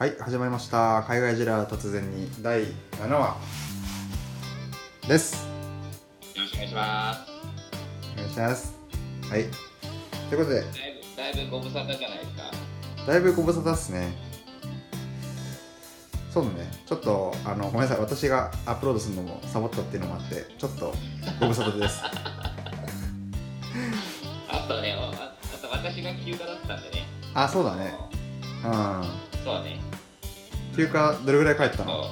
[0.00, 1.02] はい始まりました。
[1.02, 2.62] 海外ジェラ突然に第
[3.02, 3.36] 7話。
[5.06, 5.46] です。
[6.34, 7.20] よろしくお願いします。
[8.14, 8.78] お願いします。
[9.28, 9.44] はい。
[10.30, 10.62] ということで。
[10.62, 12.44] だいぶ、だいぶご無沙汰じゃないですか。
[13.06, 14.16] だいぶご無沙汰っすね。
[16.32, 16.70] そうだね。
[16.86, 17.98] ちょっとあのごめんなさい。
[17.98, 20.94] 私がアップロードするのもサボったっていうのもあってちょっと
[21.38, 22.00] ご無沙汰です。
[24.48, 27.06] あとね、ああと私が休暇だったんでね。
[27.34, 27.94] あそうだね。
[28.64, 29.04] うん。
[29.44, 29.89] そうだね。
[30.80, 32.04] 休暇どれぐらい帰ったの？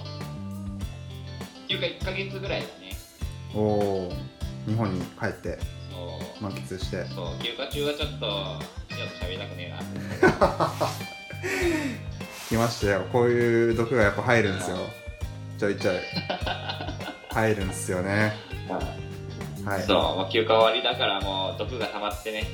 [1.68, 2.92] 休暇1ヶ月ぐらいだね。
[3.54, 4.12] おお
[4.66, 5.58] 日本に帰って。
[6.38, 7.06] 満喫して。
[7.06, 8.26] そう、休暇中はちょっと、
[8.94, 9.78] ちょっと喋りたくねえな。
[12.48, 13.06] 来ましたよ。
[13.10, 14.76] こういう毒がやっぱ入るんですよ。
[15.58, 15.96] ちょいちょい。
[17.30, 18.36] 入るんすよね。
[19.64, 19.82] はい。
[19.82, 22.46] そう、もう休暇終わりだからもう毒が溜まってね、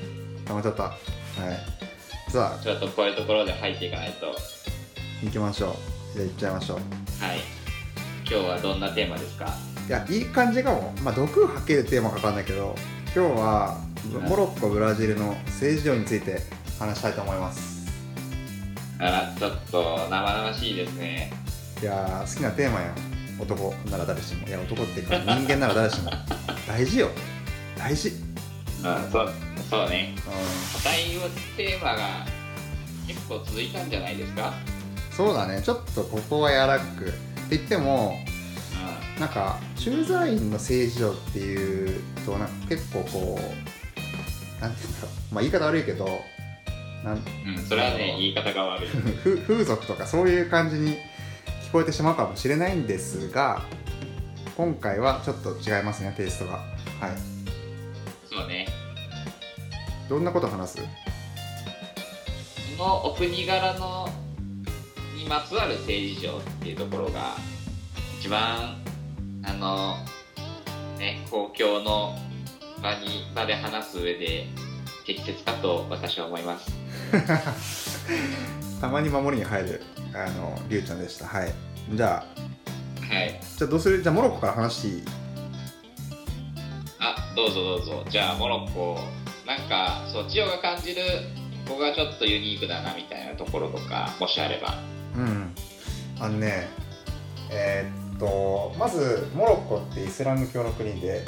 [0.46, 0.82] たまっちゃった。
[0.84, 1.00] はい。
[2.30, 2.62] さあ。
[2.62, 4.26] ちょっとこういうところで入っていかないと。
[4.26, 4.34] は
[5.24, 6.78] 行きましょうじゃあ行っちゃいましょう。
[6.78, 6.80] い。
[8.26, 9.46] 今日はどんなテーマですか？
[9.86, 10.94] いやいい感じかも。
[11.02, 12.74] まあ毒吐けるテーマかわかんないけど
[13.14, 13.80] 今日は
[14.28, 16.40] モロッコブラジルの政治上について
[16.78, 17.74] 話したいと思います。
[18.98, 21.32] あら、ちょっと生々しいですね。
[21.82, 22.94] いやー好きなテーマやん
[23.40, 24.46] 男なら誰しも。
[24.46, 26.10] いや男っていうか人間なら誰しも。
[26.66, 27.10] 大事よ。
[27.76, 28.08] 大事。
[28.08, 28.12] う
[29.08, 29.32] ん、そう、
[29.68, 30.14] そうね。
[30.16, 32.24] う対応テーマが
[33.06, 34.50] 結構続いたんじゃないですか？
[34.50, 34.52] ん
[35.16, 35.62] そうだね。
[35.62, 37.12] ちょっとここは柔らかくって
[37.50, 38.16] 言っても
[39.18, 45.34] なんか駐在員の政治上っていうとなんか結構こうなんていうんだろう。
[45.34, 46.06] まあ言い方悪いけど
[47.04, 48.88] なんうん、うん、それはね言い方が悪い。
[49.22, 50.96] ふ風俗とかそういう感じに
[51.68, 53.62] 聞こえてしまうかもしれないんですが
[54.56, 56.52] 今回はちょっと違いますねテイストが。
[56.54, 56.64] はい。
[58.28, 58.66] そうね。
[60.08, 60.78] どんなこと話す？
[62.76, 64.08] そのお国柄の
[65.24, 67.34] にまつわる政治上っていうところが
[68.20, 68.76] 一番
[69.42, 69.96] あの
[70.98, 72.14] ね公共の
[72.82, 74.46] 場に場で話す上で
[75.06, 76.72] 適切かと私は思います。
[78.80, 79.82] たまに守りに入る
[80.14, 81.26] あのりゅうちゃんでした。
[81.26, 81.54] はい。
[81.90, 82.24] じゃ
[83.10, 83.40] あはい。
[83.56, 84.02] じゃあどうする？
[84.02, 85.04] じゃあモロッコから話していい？
[87.00, 88.04] あどうぞどうぞ。
[88.10, 88.98] じゃあモロッコ
[89.46, 91.02] なんかそう千代が感じる
[91.66, 94.74] ここがちょっとユニークだなみたいなところとかもしあれば。
[94.88, 94.93] うん
[96.24, 96.68] あのね
[97.50, 101.22] えーっとまずモロッコってイスラム教の国で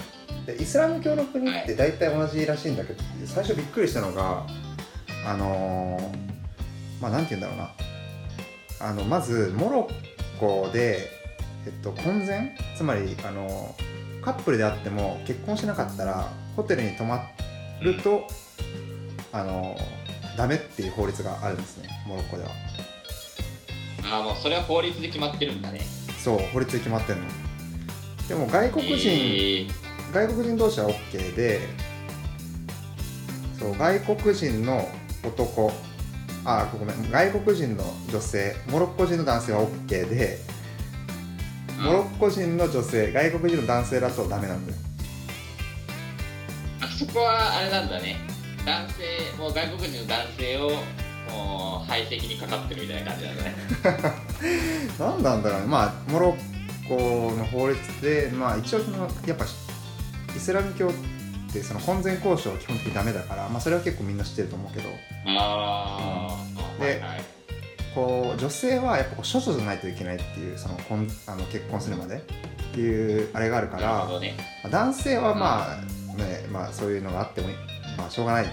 [0.46, 4.46] でイスラム教の国って大体同じらしいんだけど、最初びっくりしたのが
[5.26, 7.70] あのーまあなんて言うんだろうな
[8.80, 11.10] あのまずモロッコで、
[11.66, 17.20] えっと、婚前つまり、あのーカップルであっても結婚しなかったらホテルに泊ま
[17.82, 18.26] ると、
[19.32, 22.50] あのーダメっていう法律があるんですねモロッコでは。
[24.10, 25.80] ああもうそれは法律で決まってるんだね。
[26.18, 27.24] そう法律で決まってんの。
[28.28, 29.12] でも外国人、え。
[29.66, 31.60] ー外国人同士は OK で
[33.58, 34.88] そう外国人の
[35.22, 35.72] 男
[36.44, 40.38] あごめん外国人の女性モロッコ人の男性は OK で
[41.78, 44.78] モロッコ人の女性外国人の男性だとダメなんだよ。
[46.80, 48.16] あそこはあれなんだね。
[48.64, 50.70] 男性もう外国人の男性を
[51.32, 53.54] もう排斥にかかってるみたいな感じなんだね。
[54.98, 55.66] 何なんだろうね。
[55.66, 60.92] まあモロッコの法律でまあ一応そのやっぱイスラム教っ
[61.52, 64.88] てその婚前交渉は基本的にダメだからまあそれは結構みんな知ってると思うけど。
[65.38, 66.36] あ
[66.80, 67.24] あ、ではいはい。
[67.94, 72.16] こう女性はやっぱ処女じゃないといけないっていうその婚あの結婚するまで。
[72.16, 74.36] っていうあれがあるからね。
[74.62, 77.48] まあ男性はまあね、まあ、そういうのがあっても
[77.96, 78.46] まあしょうがない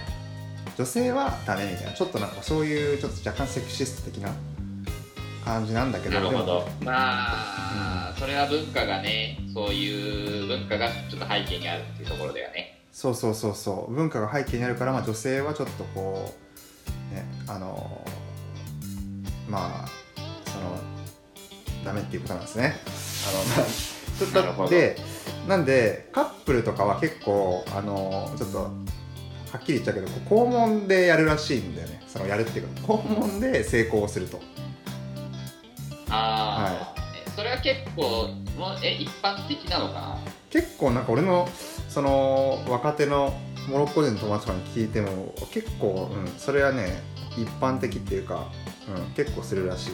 [0.76, 4.30] 女性はダメみたいなちょっとなんかそういうちょっと若干セクシスト的な
[5.44, 6.68] 感じなんだけどなるほど。
[6.82, 12.80] まあ、それは文化がねそういう文化がちょっと背景にあるっていうところだよね。
[12.92, 13.92] そうそうそうそう。
[13.92, 16.34] 文化が背景にあるから、まあ、女性はちょっとこ
[17.12, 18.04] うねあの
[19.48, 19.88] まあ
[20.50, 20.80] その
[21.84, 22.76] ダメっていうことなんですね。
[23.28, 23.66] あのまあ
[24.18, 24.96] ちょっとで
[25.48, 28.70] なんでカップルとかは結構あのちょっと
[29.54, 32.02] はっきり言っちゃうけど肛門でやるらしいんだよね。
[32.08, 34.40] そのやるっていうか肛門で成功すると。
[36.10, 38.02] ああ、えそれは結構
[38.58, 39.94] もうえ一般的なのか？
[39.94, 40.18] な
[40.50, 41.48] 結構なんか俺の
[41.88, 43.32] その若手の
[43.68, 47.00] モロッコ人の友達とかに聞いても結構、うん、それはね
[47.38, 48.50] 一般的っていうか、
[48.88, 49.90] うん、結構するらしい。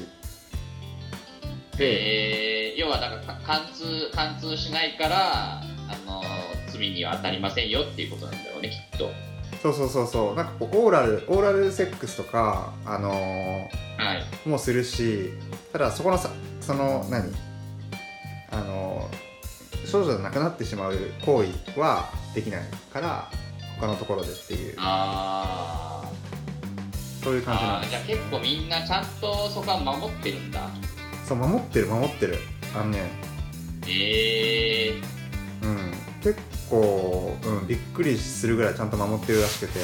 [1.77, 5.63] でえー、要はなんかか貫通貫通しないからあ
[6.07, 6.23] の
[6.73, 9.11] 罪には当たりませんよっていうことなんだろうねきっと
[9.63, 10.35] そうそうそうそう。
[10.35, 13.15] なんかこうオーラルオーラルセックスとかあのー
[14.03, 14.15] は
[14.45, 14.49] い。
[14.49, 15.31] もするし
[15.73, 16.31] ただそこのさ
[16.61, 17.31] その何？
[18.51, 19.09] あの
[19.87, 20.97] 少女じゃなくなってしまう
[21.27, 22.63] 行為はできない
[22.93, 23.29] から
[23.79, 24.75] 他のところでっていう。
[24.79, 26.03] あ
[27.23, 30.61] そういうー感じなんであーじゃあ結構みんなちゃんとそこは守ってるんだ。
[31.23, 32.39] すそう守ってる守ってる。
[32.75, 33.11] あのね。
[33.87, 35.01] ええ
[35.63, 35.93] うん。
[36.23, 36.39] 結
[36.71, 39.81] 構、うん、びっくりするぐらいちゃんと守ってるらしくて。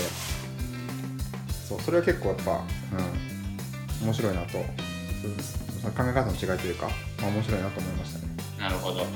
[1.68, 2.62] そうそれは結構やっぱ、
[4.00, 4.58] うん、面白いなと。
[4.58, 6.88] 考え方の違いというか、
[7.20, 8.36] まあ、面白いなと思いましたね。
[8.58, 9.08] なるほど、はい。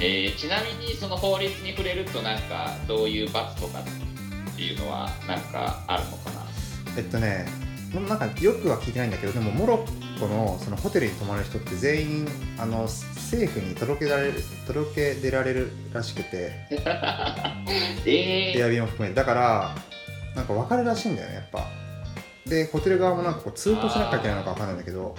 [0.00, 6.46] えーちなみにその法律に触れるとなんかどういう罰とかっていうのはなんかあるのかな？
[6.96, 7.46] えっとね
[7.92, 9.86] なんかよくは聞いてないんだけどでもモロッ
[10.20, 12.28] コのそのホテルに泊まる人って全員
[12.58, 14.34] あの政府に届けられる
[14.66, 16.52] 届け出られるらしくて
[18.06, 19.14] えエアビーも含めて。
[19.14, 19.74] だから
[20.34, 21.66] なんか分かるらしいんだよねやっぱ。
[22.46, 25.14] でホテル側もなんかこう通報しなきゃいけないのか分かんないんだけど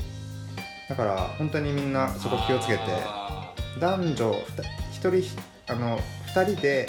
[0.88, 6.00] だから本当にみんなそこ気をつけてあ男女1人あの
[6.36, 6.88] 2人で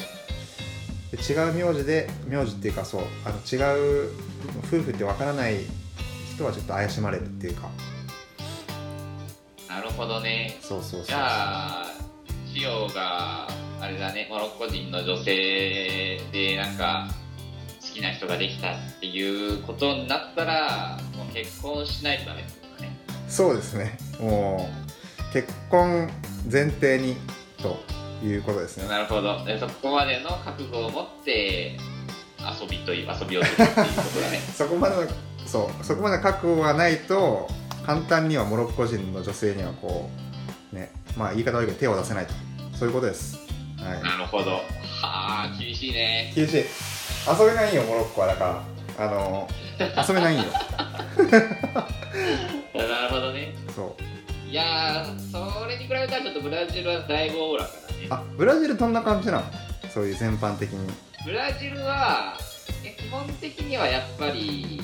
[1.11, 4.11] で違う名字で名字っていうかそうあの違う
[4.59, 5.61] 夫婦って分からない
[6.35, 7.69] 人はちょっと怪しまれるっていうか。
[7.69, 7.86] ー
[9.77, 10.57] なるほどね。
[10.63, 11.87] そうそうそうじゃあ
[12.51, 13.47] シオが
[13.79, 17.09] あれだねモロッコ人の女性でなんか
[17.83, 22.97] 好きな人ができたっていうことになったらもう結婚しないとダメってことだね。
[23.29, 23.99] そうですね。
[24.19, 24.67] も
[25.31, 26.09] う結婚
[26.51, 27.17] 前提に
[27.59, 27.79] と
[28.25, 28.89] いうことですね。
[28.89, 29.45] なるほど。
[29.45, 31.77] でそこまでの覚悟を持って
[32.41, 34.39] 遊びという遊びをするっていうことだね。
[34.57, 35.03] そこまでの
[35.45, 35.85] そう。
[35.85, 37.51] そこまで覚悟がないと
[37.87, 40.11] 簡単にはモロッコ人の女性にはこ
[40.73, 42.35] うねまあ言い方悪いけど手を出せないと。
[42.77, 43.39] そういうことです。
[43.79, 44.03] はい。
[44.03, 44.51] なるほど。
[44.51, 44.61] は
[45.03, 46.33] あ厳しいね。
[46.35, 46.57] 厳しい。
[46.59, 48.27] 遊べないよモロッコは。
[48.27, 48.63] だか
[48.99, 49.49] らあの
[50.09, 50.45] 遊べないんよ。
[51.29, 53.55] なるほどね。
[53.75, 54.03] そう。
[54.51, 55.31] いやー
[55.61, 58.07] それに比べたらちょっとブラジルはだいぶおおらかだね。
[58.11, 59.45] あブラジルどんな感じなの？
[59.93, 60.93] そういう全般的に。
[61.25, 62.37] ブラジルは
[62.85, 64.81] え基本的にはやっぱり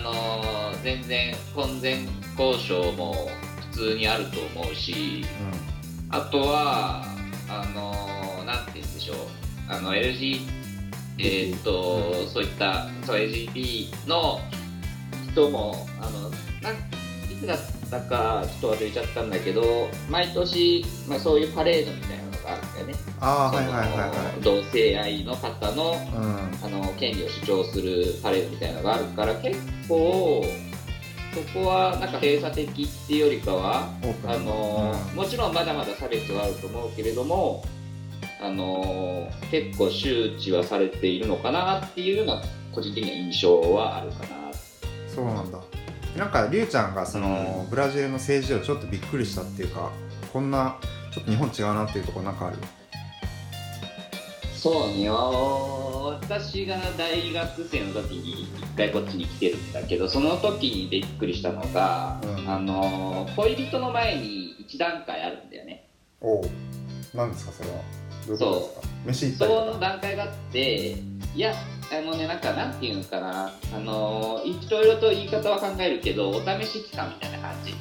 [0.00, 2.06] あのー全然婚前
[2.38, 3.28] 交渉も
[3.72, 5.26] 普通にあると思うし
[6.08, 7.04] あとは
[7.48, 9.16] あのーなんて言うんでしょう。
[9.68, 10.40] あの LG
[11.22, 14.40] えーっと、そういったそう LGBT の
[15.32, 16.30] 人もあの
[16.62, 16.74] なん
[17.30, 17.58] いつだっ
[17.90, 22.94] たかちょっと忘れちゃったんだけど毎年、まあ、そういうパレードみたいなあるんだよね。
[23.20, 24.06] ああはいはいはいは
[24.38, 24.42] い。
[24.42, 26.50] 同性愛の方のうん。
[26.62, 29.58] あの権利を主張するパレードみたいなのがあるから結
[29.88, 30.44] 構
[31.34, 33.88] そこはなんか閉鎖的っていうよりかは
[34.26, 35.16] あのうん。
[35.16, 37.64] もちろんまだまだ差別はあると思うけれども
[38.42, 42.42] あの結構周知はされているのかなっていうような
[42.74, 44.28] 個人的な印象はあるかな。
[45.14, 45.58] そうなんだ。
[46.16, 49.90] なんかりゅうちゃんがその、ブラジルの政治をちょっとびっくりしたっていうか
[50.32, 50.76] こんな
[51.12, 52.56] ちょっと日本違うなっていうところなんかある？
[54.56, 62.48] そうね私が大学生の時に一回こっちに来てるんだけどその時にびっくりしたのが、うん。
[62.48, 65.86] あの恋人の前に一段階あるんだよね。
[66.20, 66.44] おお
[67.14, 67.76] 何ですかそれは？
[68.26, 69.46] どういうことですか？
[69.46, 70.94] その段階があってい
[71.36, 71.54] や
[71.90, 73.50] あのねなんかなんていうのかな。
[73.74, 77.74] あのいろいろと言い方は考えるけどお試し期間みたいな感じ。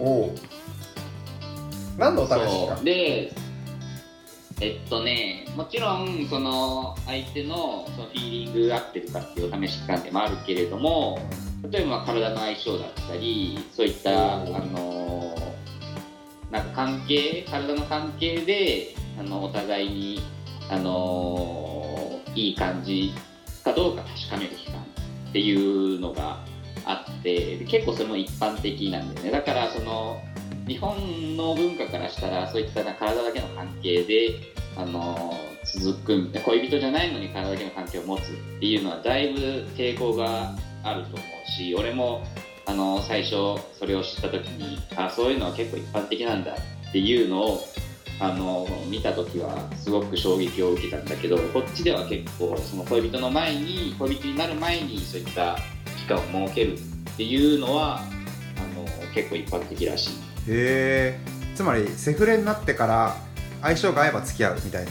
[0.00, 0.34] おお
[1.98, 2.76] 何のお試しか？
[2.82, 3.32] で
[4.60, 11.18] えっとねもちろんその相手のそのフィーリング合ってるかっていうお試し期間でもあるけれども
[11.70, 15.34] 例えば体の相性だったりそういったあの
[16.50, 20.20] なんか関係体の関係であのお互いに
[20.70, 23.12] あのいい感じ
[23.64, 26.44] かどうか確かめる期間っていうのが
[26.84, 29.30] あって結構それも一般的なんだよね。
[29.32, 30.20] だからその
[30.66, 34.40] 日本の文化からしたらそういった体だけの関係で
[34.76, 38.24] あの続く恋人じゃないのに体だけの関係を持つっ
[38.60, 39.40] ていうのはだいぶ
[39.76, 42.22] 抵抗があると思うし俺も
[42.66, 46.52] あの最初それを知った時にあそういうのは結構一般的なんだ
[46.88, 47.60] っていうのを
[48.20, 55.58] あの見た時はすごく衝撃を受けたんだけどこっちでは結構その恋人の前に恋人になる前にそういった
[55.98, 58.02] 期間を設けるっていうのはあ
[58.78, 60.33] の結構一般的らしい。
[60.48, 61.18] へえ
[61.54, 63.16] つまりセフレになってから
[63.62, 64.90] 相性が合えば付き合うみたいな。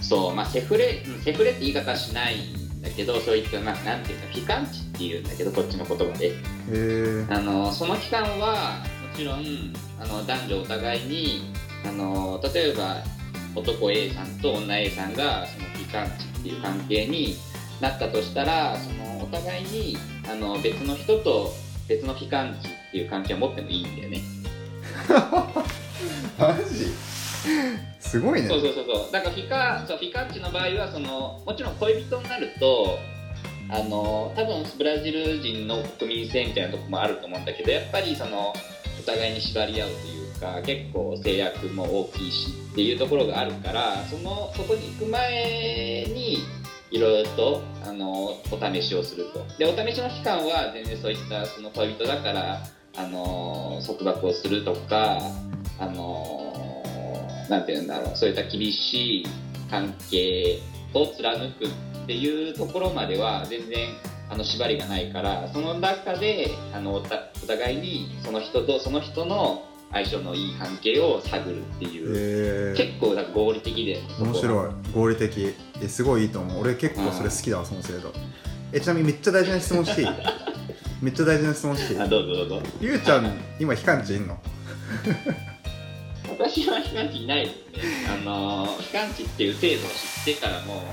[0.00, 6.28] そう、まあ、セフレ、うんセフレって言い方はしないんだけど、そういった、まあ、なんていうか、期間値っていうんだけど、こっちの言葉で。
[6.28, 6.32] へ
[6.70, 11.52] えあの、その期間は、もちろん、あの、男女お互いに、
[11.86, 12.96] あの、例えば、
[13.54, 17.36] 男 A さんと女 A さんが、その期間値っていう関係に
[17.80, 19.96] なったとしたら、その、お互いに
[20.30, 21.54] あの別の人と
[21.88, 24.20] 別の機関値っていう関係を持ってもいいんだよね。
[26.38, 26.86] マジ？
[27.98, 28.48] すごいね。
[28.48, 28.84] そうそうそう。
[28.84, 32.98] そうだからフィカそうフィカッチの場合はそのもちろん恋人になると
[33.70, 38.52] あの多分ブラジル人の国民性みたいなとこもあると思うんだけどやっぱりその
[39.00, 46.40] お互いに縛り合うというか結構制約も大きいしっていうところがあるからそのそこに行く前に
[46.90, 49.42] いろいろとあのお試しをすると。
[49.56, 52.60] でお試しの期間は全然そういったその恋人だから
[52.96, 55.18] あの束縛をするとか
[55.78, 56.82] あの
[57.48, 59.26] なんていうんだろうそういった厳しい
[59.70, 60.60] 関係
[60.94, 63.88] を貫くっていうところまでは全然
[64.28, 67.00] あの縛りがないからその中であのお
[67.46, 74.70] 互いにその人とその人の相性のいい関係を探るっていう、えー、結構なんか合理的で面白い。
[74.94, 75.54] 合理的。
[75.82, 76.60] えすごいいいと思う。
[76.62, 78.10] 俺結構それ好きだわその制度。
[78.72, 80.08] えちなみにめっちゃ大事な質問していい？
[81.02, 82.62] めっちゃ大事な質問していいあどうぞどうぞ。
[82.80, 84.38] ゆうちゃん今機関地いんの？
[86.38, 87.82] 私は機関地いないですね。
[88.08, 90.84] あの機関地っていう制度を知ってからも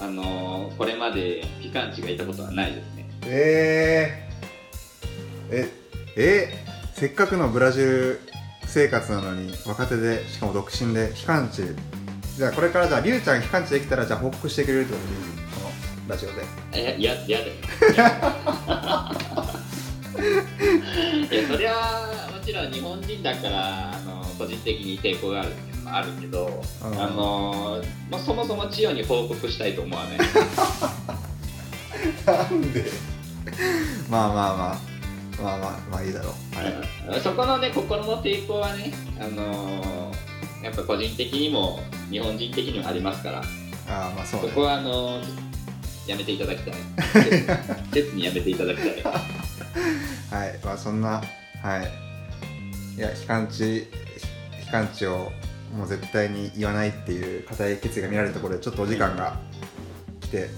[0.00, 3.06] あのこれまで機関地がいたことはないですね。
[3.26, 5.68] えー、え
[6.16, 6.64] え
[6.94, 8.20] せっかくのブラジル
[8.66, 11.62] 生活なのに若手でしかも独身で機関地
[12.36, 15.20] じゃあこれからじゃありゅうちゃん機関地できたらじゃあ報告してくれるってことでいい？
[15.54, 15.70] この
[16.08, 16.80] ラジオで。
[16.80, 17.52] いやいやだよ
[20.20, 27.02] いやそれはもちろん日本人だからあの個人的に抵抗があるっていうのもあるけど、うん。
[27.02, 30.24] あのまあ、そもそも千代に報告したいと思わないな
[32.48, 32.84] んで？
[34.08, 34.80] まあまあまあ。
[35.40, 36.56] まあまあまあいいだろう。
[37.08, 37.20] はい。
[37.20, 40.12] そこのね心の抵抗はねあの
[40.62, 43.38] やっぱ個人的にも日本人的にもありますから。
[43.88, 44.48] ああまあそうね。
[44.48, 45.18] そこはあの
[46.06, 46.74] やめていただきたい。
[47.90, 49.02] 切にやめていただきたい
[50.30, 51.22] はいまあそんな
[51.62, 51.90] はい。
[52.96, 53.88] いや機関地
[54.64, 55.32] 機関地を
[55.76, 59.38] もう絶対に言わないっていう固い決意が見られるところでちょっとお時間が
[60.20, 60.48] 来て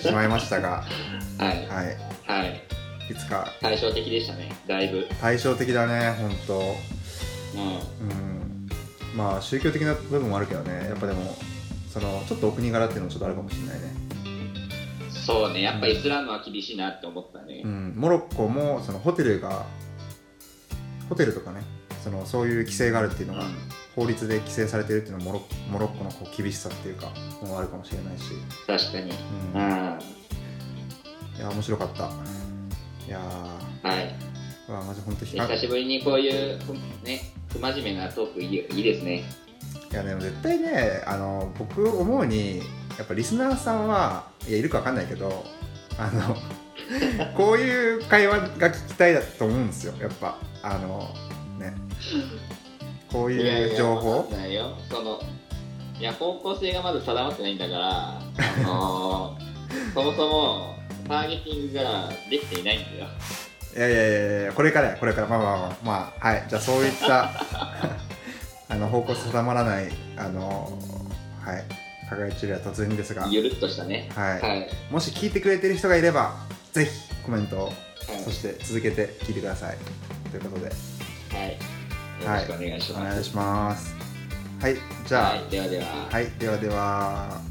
[0.00, 0.84] しまいましたが
[1.38, 1.66] はい。
[1.66, 1.96] はい。
[2.26, 2.62] はい。
[3.10, 3.52] いつか。
[3.60, 5.06] 対照的でしたねだいぶ。
[5.20, 6.58] 対照的だね本当。
[6.58, 7.68] うん。
[8.10, 8.68] うん。
[9.16, 10.88] まあ宗教的な部分もあるけどね。
[10.88, 11.36] やっぱでも
[11.92, 13.97] そのちょっとお国柄っていうのもちょっとあるかもしれないね
[15.28, 19.66] そうねやっぱイスラムは厳しいなって思ったね、うん、モロッコもそのホテルが
[21.10, 21.60] ホテルとかね
[22.02, 23.44] そのそういう規制があるっていうのが、
[23.96, 25.42] 法律で規制されてるっていうのもモロ
[25.72, 27.10] モロッコのこう厳しさっていうか
[27.42, 28.30] もあるかもしれないし、
[28.66, 29.10] 確かに。
[29.10, 29.14] う、
[29.54, 29.60] うん。
[29.60, 29.98] ん
[31.36, 32.08] いや面白かった。
[33.06, 34.14] いやはい。
[34.70, 36.72] わマジ本当久しぶりにこういうふ
[37.04, 37.20] ね
[37.52, 39.24] 不真面目なトークいいいいですね。
[39.90, 42.62] いやでも絶対ねあの僕思うに
[42.98, 45.44] やっぱリスナーさんはいやいるか分かんないけど
[45.98, 46.36] あの
[47.36, 49.94] こういう会話が聞きたいだと思うんですよ。
[50.00, 51.08] やっぱあの
[51.58, 51.74] ね。
[53.12, 54.28] こういう情報。
[54.48, 54.76] いよ。
[54.90, 55.20] その
[55.98, 58.22] いや方向性がまず定まってないんだからあ
[58.62, 59.48] のー
[59.94, 60.74] そもそも
[61.08, 63.06] ターゲティングができていないんだよ。
[63.76, 65.26] いやいやいやいやこれからやこれから。
[65.26, 66.44] まあまあまあまあはい。
[66.48, 67.30] じゃあそういった
[68.70, 70.72] あの方向性定まらないあの
[71.44, 71.64] はい
[72.08, 74.10] 輝きは突然ですが、ゆるっとしたね。
[74.14, 74.40] はい。
[74.40, 76.36] はい、もし聞いてくれてる人がいれば
[76.72, 76.90] ぜひ
[77.24, 78.22] コメントをはい。
[78.24, 79.76] そして続けて聞いてください。
[80.30, 80.72] ということで。
[81.30, 83.94] はい、よろしくお願いします、お願いします。
[84.60, 84.76] はい。
[85.06, 85.30] じゃあ。
[85.30, 87.47] はい、ではでは、はい、ではでは